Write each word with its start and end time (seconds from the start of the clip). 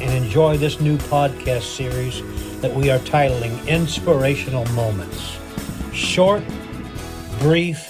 and 0.00 0.10
enjoy 0.12 0.56
this 0.56 0.80
new 0.80 0.96
podcast 0.96 1.62
series 1.62 2.22
that 2.60 2.74
we 2.74 2.90
are 2.90 2.98
titling 3.00 3.66
Inspirational 3.66 4.64
Moments. 4.66 5.38
Short, 5.92 6.42
brief, 7.40 7.88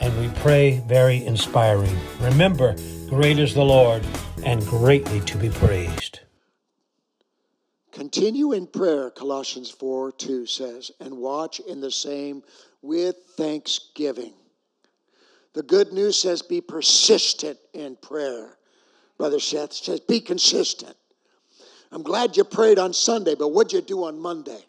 and 0.00 0.18
we 0.20 0.28
pray 0.40 0.82
very 0.86 1.24
inspiring. 1.24 1.96
Remember, 2.20 2.74
great 3.08 3.38
is 3.38 3.54
the 3.54 3.64
Lord 3.64 4.04
and 4.44 4.64
greatly 4.66 5.20
to 5.20 5.36
be 5.38 5.48
praised. 5.48 6.20
Continue 7.92 8.52
in 8.52 8.66
prayer, 8.66 9.10
Colossians 9.10 9.70
4 9.70 10.12
2 10.12 10.46
says, 10.46 10.90
and 10.98 11.18
watch 11.18 11.60
in 11.60 11.80
the 11.80 11.90
same 11.90 12.42
with 12.80 13.16
thanksgiving. 13.36 14.32
The 15.52 15.62
good 15.62 15.92
news 15.92 16.16
says, 16.16 16.42
be 16.42 16.60
persistent 16.60 17.58
in 17.74 17.96
prayer. 17.96 18.56
Brother 19.18 19.38
Seth 19.38 19.74
says, 19.74 20.00
be 20.00 20.20
consistent. 20.20 20.96
I'm 21.92 22.02
glad 22.02 22.36
you 22.36 22.44
prayed 22.44 22.78
on 22.78 22.94
Sunday, 22.94 23.34
but 23.34 23.48
what'd 23.48 23.72
you 23.72 23.82
do 23.82 24.04
on 24.04 24.18
Monday? 24.18 24.64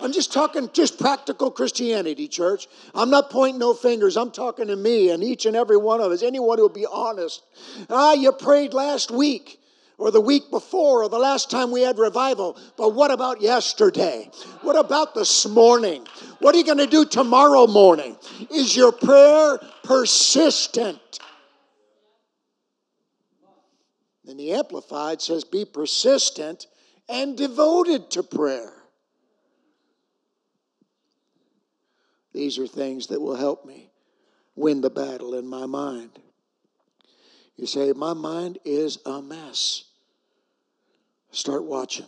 I'm 0.00 0.12
just 0.12 0.32
talking 0.32 0.68
just 0.72 0.98
practical 0.98 1.50
Christianity, 1.50 2.26
church. 2.26 2.66
I'm 2.94 3.10
not 3.10 3.30
pointing 3.30 3.58
no 3.58 3.74
fingers. 3.74 4.16
I'm 4.16 4.30
talking 4.30 4.66
to 4.66 4.76
me 4.76 5.10
and 5.10 5.22
each 5.22 5.46
and 5.46 5.54
every 5.54 5.76
one 5.76 6.00
of 6.00 6.10
us. 6.10 6.22
Anyone 6.22 6.58
who'll 6.58 6.68
be 6.68 6.86
honest. 6.86 7.42
Ah, 7.88 8.12
you 8.12 8.32
prayed 8.32 8.74
last 8.74 9.10
week 9.10 9.60
or 9.96 10.10
the 10.10 10.20
week 10.20 10.50
before 10.50 11.04
or 11.04 11.08
the 11.08 11.18
last 11.18 11.50
time 11.50 11.70
we 11.70 11.82
had 11.82 11.98
revival. 11.98 12.58
But 12.76 12.94
what 12.94 13.10
about 13.10 13.40
yesterday? 13.40 14.30
What 14.62 14.76
about 14.76 15.14
this 15.14 15.46
morning? 15.46 16.06
What 16.40 16.54
are 16.54 16.58
you 16.58 16.64
going 16.64 16.78
to 16.78 16.86
do 16.86 17.04
tomorrow 17.04 17.66
morning? 17.66 18.16
Is 18.50 18.76
your 18.76 18.92
prayer 18.92 19.58
persistent? 19.84 21.20
And 24.26 24.38
the 24.38 24.52
Amplified 24.52 25.20
says, 25.20 25.44
be 25.44 25.64
persistent 25.64 26.66
and 27.08 27.36
devoted 27.36 28.10
to 28.12 28.22
prayer. 28.22 28.72
These 32.32 32.58
are 32.58 32.66
things 32.66 33.06
that 33.08 33.20
will 33.20 33.36
help 33.36 33.64
me 33.64 33.90
win 34.56 34.80
the 34.80 34.90
battle 34.90 35.34
in 35.34 35.46
my 35.46 35.66
mind. 35.66 36.10
You 37.56 37.66
say, 37.66 37.92
My 37.92 38.12
mind 38.12 38.58
is 38.64 38.98
a 39.06 39.22
mess. 39.22 39.84
Start 41.30 41.64
watching, 41.64 42.06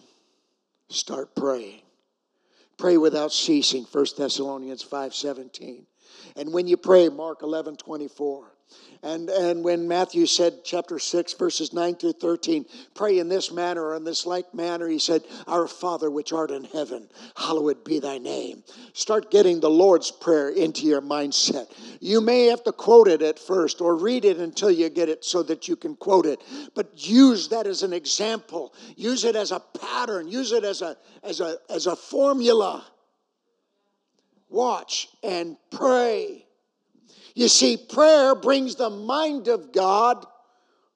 start 0.89 1.34
praying. 1.34 1.83
Pray 2.77 2.97
without 2.97 3.33
ceasing, 3.33 3.84
1 3.84 4.06
Thessalonians 4.19 4.83
5 4.83 5.14
17. 5.14 5.87
And 6.36 6.52
when 6.52 6.66
you 6.66 6.76
pray, 6.76 7.08
Mark 7.08 7.42
11 7.42 7.76
24. 7.76 8.56
And, 9.02 9.28
and 9.28 9.62
when 9.62 9.86
Matthew 9.86 10.26
said, 10.26 10.64
chapter 10.64 10.98
6, 10.98 11.34
verses 11.34 11.72
9 11.72 11.96
through 11.96 12.14
13, 12.14 12.64
pray 12.94 13.18
in 13.18 13.28
this 13.28 13.52
manner 13.52 13.84
or 13.84 13.94
in 13.94 14.04
this 14.04 14.26
like 14.26 14.52
manner, 14.54 14.88
he 14.88 14.98
said, 14.98 15.22
Our 15.46 15.68
Father 15.68 16.10
which 16.10 16.32
art 16.32 16.50
in 16.50 16.64
heaven, 16.64 17.08
hallowed 17.36 17.84
be 17.84 18.00
thy 18.00 18.18
name. 18.18 18.64
Start 18.94 19.31
getting 19.31 19.60
the 19.60 19.70
Lord's 19.70 20.10
Prayer 20.10 20.48
into 20.48 20.86
your 20.86 21.03
mindset. 21.03 21.70
You 22.00 22.20
may 22.20 22.47
have 22.47 22.64
to 22.64 22.72
quote 22.72 23.06
it 23.06 23.22
at 23.22 23.38
first 23.38 23.81
or 23.81 23.97
read 23.97 24.25
it 24.25 24.38
until 24.38 24.70
you 24.70 24.88
get 24.88 25.08
it 25.08 25.25
so 25.25 25.42
that 25.44 25.69
you 25.69 25.76
can 25.76 25.94
quote 25.94 26.26
it. 26.26 26.41
But 26.75 26.91
use 26.94 27.48
that 27.50 27.66
as 27.66 27.82
an 27.82 27.92
example, 27.92 28.75
use 28.97 29.25
it 29.25 29.36
as 29.36 29.52
a 29.52 29.60
pattern, 29.60 30.26
use 30.28 30.52
it 30.52 30.64
as 30.64 30.82
a, 30.82 30.97
as 31.22 31.41
a, 31.41 31.58
as 31.70 31.86
a 31.86 31.94
formula. 31.94 32.84
Watch 34.48 35.08
and 35.22 35.56
pray. 35.70 36.46
You 37.34 37.48
see, 37.48 37.76
prayer 37.76 38.34
brings 38.34 38.76
the 38.76 38.90
mind 38.90 39.48
of 39.48 39.72
God 39.72 40.24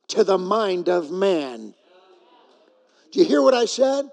to 0.09 0.25
the 0.25 0.39
mind 0.39 0.89
of 0.89 1.11
man. 1.11 1.75
Do 3.13 3.19
you 3.19 3.25
hear 3.25 3.43
what 3.43 3.55
I 3.55 3.65
said? 3.65 4.09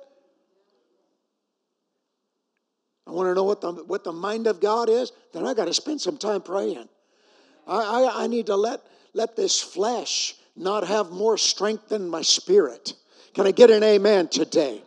I 3.06 3.12
want 3.12 3.30
to 3.30 3.34
know 3.34 3.44
what 3.44 3.62
the, 3.62 3.72
what 3.72 4.04
the 4.04 4.12
mind 4.12 4.48
of 4.48 4.60
God 4.60 4.90
is, 4.90 5.12
then 5.34 5.46
I 5.46 5.54
got 5.54 5.66
to 5.66 5.74
spend 5.74 6.02
some 6.02 6.18
time 6.18 6.42
praying. 6.42 6.90
I, 7.66 7.78
I, 7.78 8.24
I 8.24 8.28
need 8.28 8.48
to 8.48 8.56
let, 8.56 8.82
let 9.14 9.36
this 9.36 9.62
flesh 9.62 10.36
not 10.56 10.86
have 10.86 11.12
more 11.12 11.38
strength 11.38 11.90
than 11.90 12.10
my 12.10 12.22
spirit. 12.22 12.94
Can 13.34 13.48
I 13.48 13.52
get 13.52 13.70
an 13.70 13.84
amen 13.84 14.28
today? 14.28 14.82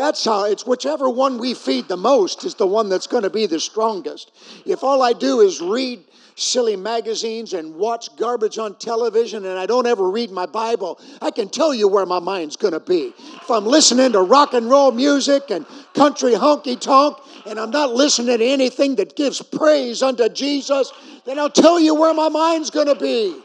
That's 0.00 0.24
how 0.24 0.44
it's 0.44 0.64
whichever 0.64 1.10
one 1.10 1.36
we 1.36 1.52
feed 1.52 1.86
the 1.86 1.96
most 1.98 2.44
is 2.44 2.54
the 2.54 2.66
one 2.66 2.88
that's 2.88 3.06
going 3.06 3.24
to 3.24 3.28
be 3.28 3.44
the 3.44 3.60
strongest. 3.60 4.32
If 4.64 4.82
all 4.82 5.02
I 5.02 5.12
do 5.12 5.40
is 5.40 5.60
read 5.60 6.02
silly 6.36 6.74
magazines 6.74 7.52
and 7.52 7.74
watch 7.74 8.08
garbage 8.16 8.56
on 8.56 8.76
television 8.76 9.44
and 9.44 9.58
I 9.58 9.66
don't 9.66 9.86
ever 9.86 10.08
read 10.10 10.30
my 10.30 10.46
Bible, 10.46 10.98
I 11.20 11.30
can 11.30 11.50
tell 11.50 11.74
you 11.74 11.86
where 11.86 12.06
my 12.06 12.18
mind's 12.18 12.56
going 12.56 12.72
to 12.72 12.80
be. 12.80 13.12
If 13.42 13.50
I'm 13.50 13.66
listening 13.66 14.12
to 14.12 14.22
rock 14.22 14.54
and 14.54 14.70
roll 14.70 14.90
music 14.90 15.50
and 15.50 15.66
country 15.92 16.32
honky 16.32 16.80
tonk 16.80 17.18
and 17.44 17.60
I'm 17.60 17.70
not 17.70 17.92
listening 17.92 18.38
to 18.38 18.44
anything 18.46 18.96
that 18.96 19.16
gives 19.16 19.42
praise 19.42 20.02
unto 20.02 20.30
Jesus, 20.30 20.94
then 21.26 21.38
I'll 21.38 21.50
tell 21.50 21.78
you 21.78 21.94
where 21.94 22.14
my 22.14 22.30
mind's 22.30 22.70
going 22.70 22.88
to 22.88 22.94
be. 22.94 23.38